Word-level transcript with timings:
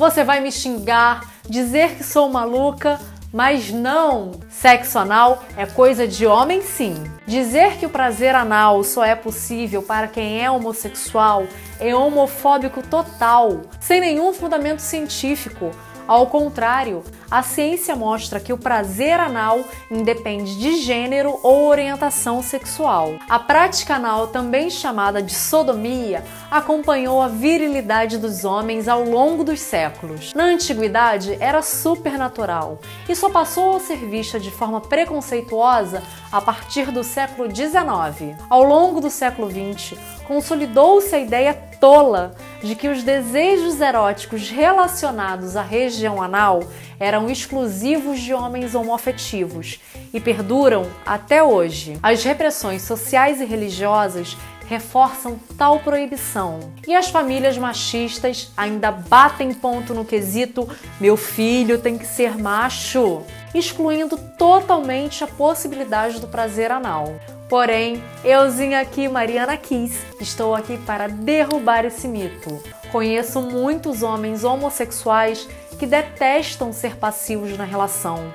Você 0.00 0.24
vai 0.24 0.40
me 0.40 0.50
xingar, 0.50 1.30
dizer 1.46 1.96
que 1.96 2.02
sou 2.02 2.26
maluca, 2.30 2.98
mas 3.30 3.70
não! 3.70 4.32
Sexo 4.48 4.98
anal 4.98 5.44
é 5.58 5.66
coisa 5.66 6.08
de 6.08 6.24
homem 6.24 6.62
sim. 6.62 6.94
Dizer 7.26 7.76
que 7.76 7.84
o 7.84 7.90
prazer 7.90 8.34
anal 8.34 8.82
só 8.82 9.04
é 9.04 9.14
possível 9.14 9.82
para 9.82 10.08
quem 10.08 10.42
é 10.42 10.50
homossexual 10.50 11.46
é 11.78 11.94
homofóbico 11.94 12.80
total, 12.80 13.60
sem 13.78 14.00
nenhum 14.00 14.32
fundamento 14.32 14.80
científico. 14.80 15.70
Ao 16.10 16.26
contrário, 16.26 17.04
a 17.30 17.40
ciência 17.40 17.94
mostra 17.94 18.40
que 18.40 18.52
o 18.52 18.58
prazer 18.58 19.20
anal 19.20 19.60
independe 19.88 20.58
de 20.58 20.82
gênero 20.82 21.38
ou 21.40 21.68
orientação 21.68 22.42
sexual. 22.42 23.14
A 23.28 23.38
prática 23.38 23.94
anal, 23.94 24.26
também 24.26 24.68
chamada 24.70 25.22
de 25.22 25.32
sodomia, 25.32 26.24
acompanhou 26.50 27.22
a 27.22 27.28
virilidade 27.28 28.18
dos 28.18 28.44
homens 28.44 28.88
ao 28.88 29.04
longo 29.04 29.44
dos 29.44 29.60
séculos. 29.60 30.34
Na 30.34 30.46
antiguidade, 30.46 31.36
era 31.38 31.62
supernatural 31.62 32.80
e 33.08 33.14
só 33.14 33.30
passou 33.30 33.76
a 33.76 33.78
ser 33.78 33.98
vista 33.98 34.40
de 34.40 34.50
forma 34.50 34.80
preconceituosa 34.80 36.02
a 36.32 36.40
partir 36.40 36.90
do 36.90 37.04
século 37.04 37.48
XIX. 37.48 38.36
Ao 38.48 38.64
longo 38.64 39.00
do 39.00 39.10
século 39.10 39.48
XX, 39.48 39.96
consolidou-se 40.26 41.14
a 41.14 41.20
ideia 41.20 41.54
tola 41.80 42.34
de 42.62 42.74
que 42.74 42.88
os 42.88 43.02
desejos 43.02 43.80
eróticos 43.80 44.50
relacionados 44.50 45.56
à 45.56 45.62
região 45.62 46.22
anal 46.22 46.60
eram 46.98 47.30
exclusivos 47.30 48.20
de 48.20 48.34
homens 48.34 48.74
homoafetivos 48.74 49.80
e 50.12 50.20
perduram 50.20 50.86
até 51.04 51.42
hoje. 51.42 51.98
As 52.02 52.22
repressões 52.22 52.82
sociais 52.82 53.40
e 53.40 53.44
religiosas 53.44 54.36
reforçam 54.70 55.36
tal 55.58 55.80
proibição. 55.80 56.60
E 56.86 56.94
as 56.94 57.08
famílias 57.08 57.58
machistas 57.58 58.52
ainda 58.56 58.92
batem 58.92 59.52
ponto 59.52 59.92
no 59.92 60.04
quesito 60.04 60.68
meu 61.00 61.16
filho 61.16 61.80
tem 61.80 61.98
que 61.98 62.06
ser 62.06 62.38
macho, 62.38 63.22
excluindo 63.52 64.16
totalmente 64.38 65.24
a 65.24 65.26
possibilidade 65.26 66.20
do 66.20 66.28
prazer 66.28 66.70
anal. 66.70 67.12
Porém, 67.48 68.00
euzinha 68.22 68.80
aqui, 68.80 69.08
Mariana 69.08 69.56
Kiss, 69.56 69.98
estou 70.20 70.54
aqui 70.54 70.78
para 70.78 71.08
derrubar 71.08 71.84
esse 71.84 72.06
mito. 72.06 72.62
Conheço 72.92 73.42
muitos 73.42 74.04
homens 74.04 74.44
homossexuais 74.44 75.48
que 75.80 75.84
detestam 75.84 76.72
ser 76.72 76.94
passivos 76.94 77.58
na 77.58 77.64
relação. 77.64 78.32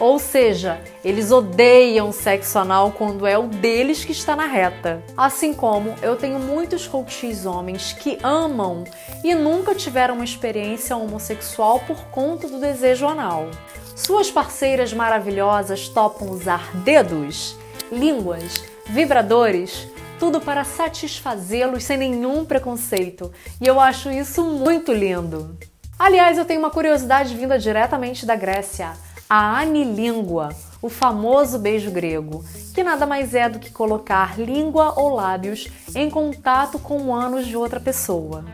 Ou 0.00 0.18
seja, 0.18 0.80
eles 1.04 1.30
odeiam 1.30 2.10
sexo 2.12 2.58
anal 2.58 2.92
quando 2.92 3.26
é 3.26 3.38
o 3.38 3.46
deles 3.46 4.04
que 4.04 4.12
está 4.12 4.34
na 4.34 4.46
reta. 4.46 5.02
Assim 5.16 5.54
como 5.54 5.94
eu 6.02 6.16
tenho 6.16 6.38
muitos 6.38 6.86
coaches 6.86 7.46
homens 7.46 7.92
que 7.92 8.18
amam 8.22 8.84
e 9.22 9.34
nunca 9.34 9.74
tiveram 9.74 10.14
uma 10.16 10.24
experiência 10.24 10.96
homossexual 10.96 11.80
por 11.80 12.04
conta 12.06 12.48
do 12.48 12.58
desejo 12.58 13.06
anal. 13.06 13.48
Suas 13.94 14.30
parceiras 14.30 14.92
maravilhosas 14.92 15.88
topam 15.88 16.28
usar 16.30 16.74
dedos? 16.78 17.56
línguas, 17.90 18.62
vibradores, 18.86 19.88
tudo 20.18 20.40
para 20.40 20.64
satisfazê-los 20.64 21.84
sem 21.84 21.96
nenhum 21.96 22.44
preconceito. 22.44 23.32
E 23.60 23.66
eu 23.66 23.80
acho 23.80 24.10
isso 24.10 24.44
muito 24.44 24.92
lindo. 24.92 25.56
Aliás, 25.98 26.36
eu 26.36 26.44
tenho 26.44 26.60
uma 26.60 26.70
curiosidade 26.70 27.36
vinda 27.36 27.58
diretamente 27.58 28.26
da 28.26 28.34
Grécia, 28.34 28.92
a 29.36 29.58
anilíngua, 29.58 30.50
o 30.80 30.88
famoso 30.88 31.58
beijo 31.58 31.90
grego, 31.90 32.44
que 32.72 32.84
nada 32.84 33.04
mais 33.04 33.34
é 33.34 33.48
do 33.48 33.58
que 33.58 33.68
colocar 33.68 34.38
língua 34.38 34.94
ou 34.96 35.12
lábios 35.12 35.66
em 35.92 36.08
contato 36.08 36.78
com 36.78 36.98
o 36.98 37.12
ânus 37.12 37.44
de 37.44 37.56
outra 37.56 37.80
pessoa. 37.80 38.44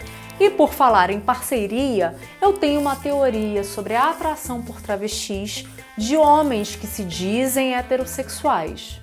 E 0.40 0.48
por 0.48 0.72
falar 0.72 1.10
em 1.10 1.20
parceria, 1.20 2.16
eu 2.40 2.54
tenho 2.54 2.80
uma 2.80 2.96
teoria 2.96 3.62
sobre 3.62 3.94
a 3.94 4.08
atração 4.08 4.62
por 4.62 4.80
travestis 4.80 5.66
de 5.98 6.16
homens 6.16 6.74
que 6.74 6.86
se 6.86 7.04
dizem 7.04 7.74
heterossexuais. 7.74 9.02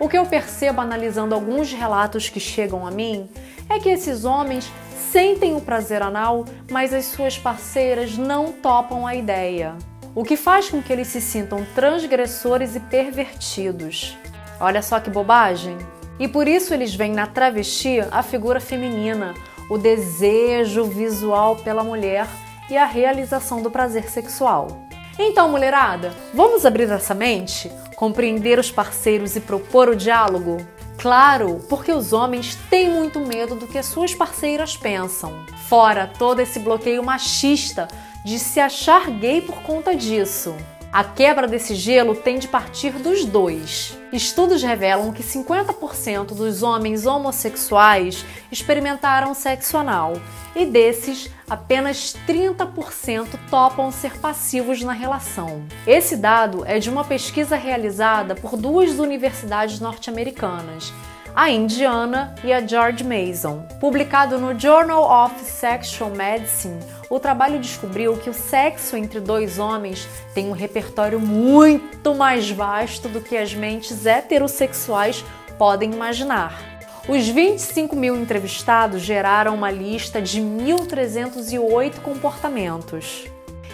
O 0.00 0.08
que 0.08 0.16
eu 0.16 0.24
percebo 0.24 0.80
analisando 0.80 1.34
alguns 1.34 1.70
relatos 1.70 2.30
que 2.30 2.40
chegam 2.40 2.86
a 2.86 2.90
mim 2.90 3.28
é 3.68 3.78
que 3.78 3.90
esses 3.90 4.24
homens 4.24 4.72
sentem 5.12 5.54
o 5.54 5.60
prazer 5.60 6.00
anal, 6.00 6.46
mas 6.70 6.94
as 6.94 7.04
suas 7.04 7.36
parceiras 7.36 8.16
não 8.16 8.50
topam 8.52 9.06
a 9.06 9.14
ideia. 9.14 9.76
O 10.14 10.22
que 10.22 10.36
faz 10.36 10.70
com 10.70 10.80
que 10.80 10.92
eles 10.92 11.08
se 11.08 11.20
sintam 11.20 11.66
transgressores 11.74 12.76
e 12.76 12.80
pervertidos. 12.80 14.16
Olha 14.60 14.80
só 14.80 15.00
que 15.00 15.10
bobagem! 15.10 15.76
E 16.20 16.28
por 16.28 16.46
isso 16.46 16.72
eles 16.72 16.94
veem 16.94 17.12
na 17.12 17.26
travesti 17.26 17.98
a 18.12 18.22
figura 18.22 18.60
feminina, 18.60 19.34
o 19.68 19.76
desejo 19.76 20.84
visual 20.84 21.56
pela 21.56 21.82
mulher 21.82 22.28
e 22.70 22.76
a 22.76 22.84
realização 22.84 23.60
do 23.60 23.72
prazer 23.72 24.08
sexual. 24.08 24.86
Então, 25.18 25.48
mulherada, 25.48 26.14
vamos 26.32 26.64
abrir 26.64 26.88
essa 26.90 27.14
mente? 27.14 27.68
Compreender 27.96 28.60
os 28.60 28.70
parceiros 28.70 29.34
e 29.34 29.40
propor 29.40 29.88
o 29.88 29.96
diálogo? 29.96 30.58
Claro, 30.96 31.60
porque 31.68 31.90
os 31.90 32.12
homens 32.12 32.56
têm 32.70 32.88
muito 32.88 33.18
medo 33.18 33.56
do 33.56 33.66
que 33.66 33.78
as 33.78 33.86
suas 33.86 34.14
parceiras 34.14 34.76
pensam. 34.76 35.44
Fora 35.68 36.06
todo 36.06 36.38
esse 36.38 36.60
bloqueio 36.60 37.02
machista 37.02 37.88
de 38.24 38.38
se 38.38 38.58
achar 38.58 39.10
gay 39.10 39.42
por 39.42 39.62
conta 39.62 39.94
disso. 39.94 40.56
A 40.90 41.04
quebra 41.04 41.46
desse 41.46 41.74
gelo 41.74 42.14
tem 42.14 42.38
de 42.38 42.48
partir 42.48 42.92
dos 42.92 43.24
dois. 43.24 43.98
Estudos 44.12 44.62
revelam 44.62 45.12
que 45.12 45.24
50% 45.24 46.26
dos 46.26 46.62
homens 46.62 47.04
homossexuais 47.04 48.24
experimentaram 48.50 49.34
sexo 49.34 49.76
anal 49.76 50.14
e 50.54 50.64
desses, 50.64 51.28
apenas 51.50 52.14
30% 52.28 53.26
topam 53.50 53.90
ser 53.90 54.16
passivos 54.20 54.82
na 54.82 54.92
relação. 54.92 55.64
Esse 55.84 56.16
dado 56.16 56.64
é 56.64 56.78
de 56.78 56.88
uma 56.88 57.04
pesquisa 57.04 57.56
realizada 57.56 58.36
por 58.36 58.56
duas 58.56 59.00
universidades 59.00 59.80
norte-americanas 59.80 60.92
a 61.34 61.50
Indiana 61.50 62.32
e 62.44 62.52
a 62.52 62.64
George 62.64 63.02
Mason. 63.02 63.66
Publicado 63.80 64.38
no 64.38 64.58
Journal 64.58 65.02
of 65.02 65.44
Sexual 65.44 66.10
Medicine, 66.10 66.78
o 67.10 67.18
trabalho 67.18 67.58
descobriu 67.58 68.16
que 68.16 68.30
o 68.30 68.34
sexo 68.34 68.96
entre 68.96 69.18
dois 69.18 69.58
homens 69.58 70.06
tem 70.32 70.48
um 70.48 70.52
repertório 70.52 71.18
muito 71.18 72.14
mais 72.14 72.48
vasto 72.48 73.08
do 73.08 73.20
que 73.20 73.36
as 73.36 73.52
mentes 73.52 74.06
heterossexuais 74.06 75.24
podem 75.58 75.92
imaginar. 75.92 76.56
Os 77.08 77.26
25 77.26 77.96
mil 77.96 78.16
entrevistados 78.16 79.02
geraram 79.02 79.56
uma 79.56 79.72
lista 79.72 80.22
de 80.22 80.40
1.308 80.40 82.00
comportamentos. 82.00 83.24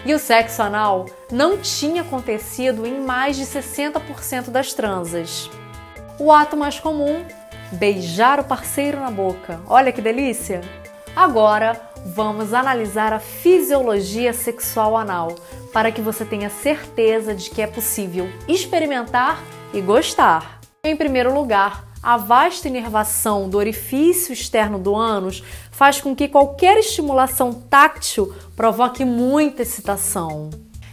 E 0.06 0.15
o 0.15 0.19
sexo 0.19 0.62
anal 0.62 1.04
não 1.31 1.59
tinha 1.59 2.00
acontecido 2.00 2.87
em 2.87 3.00
mais 3.00 3.37
de 3.37 3.44
60% 3.44 4.48
das 4.48 4.72
transas. 4.72 5.50
O 6.19 6.32
ato 6.32 6.56
mais 6.56 6.81
comum 6.81 7.25
beijar 7.73 8.41
o 8.41 8.45
parceiro 8.45 9.01
na 9.01 9.11
boca. 9.11 9.61
Olha 9.67 9.93
que 9.93 10.01
delícia! 10.01 10.61
Agora 11.15 11.81
vamos 12.07 12.55
analisar 12.55 13.13
a 13.13 13.19
fisiologia 13.19 14.33
sexual 14.33 14.97
anal 14.97 15.35
para 15.73 15.93
que 15.93 16.01
você 16.01 16.25
tenha 16.25 16.49
certeza 16.49 17.35
de 17.35 17.51
que 17.51 17.63
é 17.63 17.67
possível 17.67 18.29
experimentar 18.49 19.43
e 19.73 19.81
gostar. 19.81 20.61
Em 20.83 20.97
primeiro 20.97 21.35
lugar, 21.35 21.85
a 22.03 22.17
vasta 22.17 22.69
inervação 22.69 23.49
do 23.49 23.59
orifício 23.59 24.33
externo 24.33 24.79
do 24.79 24.97
ânus 24.97 25.45
faz 25.71 26.01
com 26.01 26.17
que 26.17 26.29
qualquer 26.29 26.79
estimulação 26.79 27.53
táctil 27.53 28.35
provoque 28.57 29.05
muita 29.05 29.63
excitação. 29.63 30.51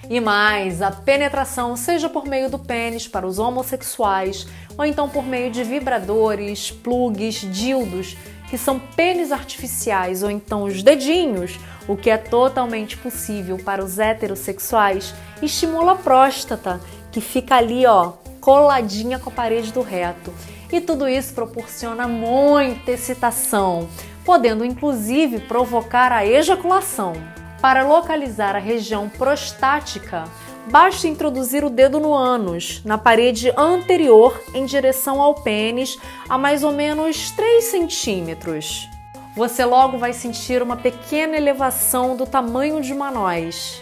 E 0.10 0.22
mais, 0.22 0.82
a 0.82 0.90
penetração, 0.90 1.76
seja 1.76 2.08
por 2.08 2.26
meio 2.26 2.50
do 2.50 2.58
pênis 2.58 3.08
para 3.08 3.28
os 3.28 3.40
homossexuais, 3.40 4.48
ou 4.78 4.86
então 4.86 5.10
por 5.10 5.26
meio 5.26 5.52
de 5.52 5.64
vibradores, 5.64 6.72
plugs, 6.72 7.42
dildos, 7.52 8.16
que 8.50 8.58
são 8.58 8.80
pênis 8.80 9.34
artificiais, 9.34 10.24
ou 10.24 10.32
então 10.32 10.64
os 10.64 10.82
dedinhos, 10.82 11.60
o 11.88 11.98
que 11.98 12.10
é 12.10 12.18
totalmente 12.18 12.96
possível 12.96 13.58
para 13.58 13.84
os 13.84 14.00
heterossexuais, 14.00 15.14
estimula 15.42 15.92
a 15.92 15.96
próstata, 15.96 16.80
que 17.12 17.20
fica 17.20 17.56
ali, 17.56 17.86
ó, 17.86 18.14
coladinha 18.40 19.20
com 19.20 19.30
a 19.30 19.34
parede 19.34 19.74
do 19.74 19.82
reto. 19.82 20.34
E 20.72 20.80
tudo 20.80 21.08
isso 21.08 21.34
proporciona 21.34 22.08
muita 22.08 22.92
excitação, 22.92 23.90
podendo 24.24 24.64
inclusive 24.64 25.40
provocar 25.40 26.14
a 26.14 26.26
ejaculação. 26.26 27.14
Para 27.62 27.84
localizar 27.88 28.56
a 28.56 28.60
região 28.60 29.10
prostática, 29.10 30.26
basta 30.70 31.08
introduzir 31.08 31.64
o 31.64 31.70
dedo 31.70 32.00
no 32.00 32.14
ânus, 32.14 32.82
na 32.86 32.98
parede 32.98 33.52
anterior 33.58 34.40
em 34.54 34.66
direção 34.66 35.20
ao 35.20 35.34
pênis, 35.36 35.98
a 36.30 36.38
mais 36.38 36.64
ou 36.64 36.72
menos 36.72 37.32
3 37.32 37.64
centímetros. 37.64 38.88
Você 39.36 39.66
logo 39.66 39.98
vai 39.98 40.14
sentir 40.14 40.62
uma 40.62 40.76
pequena 40.76 41.36
elevação 41.36 42.16
do 42.16 42.26
tamanho 42.26 42.82
de 42.82 42.94
uma 42.94 43.12
noz. 43.12 43.82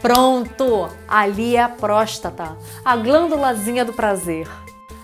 Pronto! 0.00 0.88
Ali 1.06 1.56
é 1.56 1.62
a 1.62 1.68
próstata, 1.68 2.56
a 2.84 2.96
glândulazinha 2.96 3.84
do 3.84 3.92
prazer. 3.92 4.48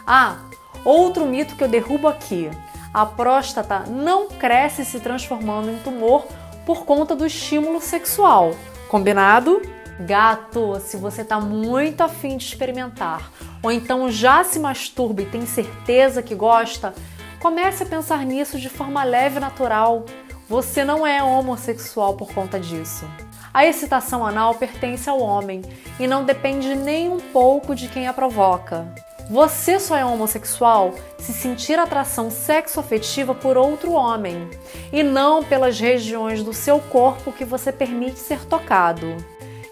Ah, 0.07 0.39
outro 0.85 1.27
mito 1.27 1.55
que 1.55 1.63
eu 1.63 1.69
derrubo 1.69 2.09
aqui: 2.09 2.51
a 2.95 3.05
próstata 3.05 3.81
não 3.81 4.29
cresce 4.29 4.85
se 4.85 5.01
transformando 5.01 5.71
em 5.71 5.79
tumor 5.79 6.27
por 6.67 6.85
conta 6.85 7.15
do 7.15 7.25
estímulo 7.25 7.81
sexual. 7.81 8.55
Combinado? 8.89 9.63
Gato, 10.01 10.79
se 10.81 10.99
você 10.99 11.25
tá 11.25 11.41
muito 11.41 12.03
afim 12.03 12.37
de 12.37 12.45
experimentar, 12.45 13.31
ou 13.63 13.73
então 13.73 14.11
já 14.11 14.45
se 14.45 14.59
masturba 14.59 15.23
e 15.23 15.27
tem 15.27 15.47
certeza 15.47 16.23
que 16.23 16.35
gosta, 16.35 16.93
comece 17.41 17.85
a 17.85 17.87
pensar 17.87 18.27
nisso 18.27 18.59
de 18.59 18.69
forma 18.69 19.03
leve 19.05 19.39
e 19.39 19.41
natural. 19.41 20.05
Você 20.49 20.85
não 20.85 21.07
é 21.07 21.23
homossexual 21.23 22.15
por 22.15 22.33
conta 22.35 22.61
disso. 22.61 23.09
A 23.55 23.65
excitação 23.65 24.27
anal 24.27 24.55
pertence 24.57 25.09
ao 25.09 25.19
homem 25.19 25.63
e 25.99 26.07
não 26.07 26.25
depende 26.25 26.75
nem 26.75 27.09
um 27.09 27.19
pouco 27.19 27.75
de 27.75 27.89
quem 27.89 28.07
a 28.07 28.13
provoca. 28.13 28.87
Você 29.29 29.81
só 29.81 29.97
é 29.97 30.05
homossexual 30.05 30.95
se 31.19 31.33
sentir 31.33 31.79
atração 31.79 32.31
sexoafetiva 32.31 33.35
por 33.35 33.57
outro 33.57 33.93
homem 33.93 34.49
e 34.93 35.03
não 35.03 35.43
pelas 35.43 35.81
regiões 35.81 36.45
do 36.45 36.53
seu 36.53 36.79
corpo 36.79 37.33
que 37.33 37.45
você 37.45 37.73
permite 37.73 38.21
ser 38.21 38.45
tocado. 38.47 39.17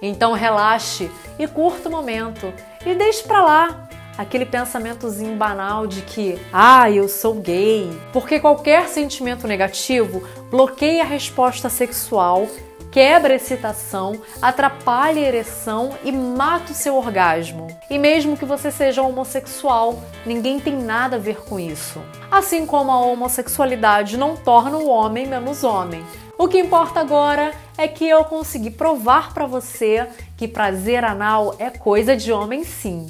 Então 0.03 0.33
relaxe 0.33 1.09
e 1.39 1.47
curta 1.47 1.89
o 1.89 1.93
momento 1.93 2.53
e 2.85 2.95
deixe 2.95 3.23
pra 3.23 3.43
lá 3.43 3.89
aquele 4.19 4.45
pensamentozinho 4.45 5.37
banal 5.37 5.87
de 5.87 6.03
que, 6.03 6.39
ah, 6.53 6.91
eu 6.91 7.09
sou 7.09 7.35
gay, 7.35 7.91
porque 8.13 8.41
qualquer 8.41 8.89
sentimento 8.89 9.47
negativo 9.47 10.23
bloqueia 10.51 11.03
a 11.03 11.07
resposta 11.07 11.69
sexual 11.69 12.49
quebra 12.95 13.33
a 13.33 13.37
excitação, 13.37 14.23
atrapalha 14.41 15.21
a 15.21 15.27
ereção 15.27 15.99
e 16.05 16.13
mata 16.13 16.71
o 16.71 16.77
seu 16.77 16.95
orgasmo. 16.97 17.67
E 17.91 17.99
mesmo 17.99 18.37
que 18.37 18.45
você 18.45 18.71
seja 18.71 19.03
homossexual, 19.03 20.01
ninguém 20.25 20.61
tem 20.61 20.77
nada 20.77 21.17
a 21.17 21.19
ver 21.19 21.41
com 21.45 21.59
isso. 21.59 22.01
Assim 22.31 22.65
como 22.65 22.93
a 22.93 23.01
homossexualidade 23.01 24.17
não 24.17 24.37
torna 24.37 24.79
o 24.79 24.89
homem 24.89 25.27
menos 25.27 25.65
homem. 25.65 26.05
O 26.39 26.47
que 26.47 26.61
importa 26.61 27.01
agora 27.01 27.53
é 27.77 27.89
que 27.89 28.09
eu 28.09 28.25
consegui 28.27 28.71
provar 28.71 29.35
para 29.35 29.45
você 29.45 30.07
que 30.37 30.47
prazer 30.47 31.05
anal 31.05 31.57
é 31.59 31.71
coisa 31.71 32.17
de 32.17 32.31
homem 32.31 32.63
sim. 32.63 33.07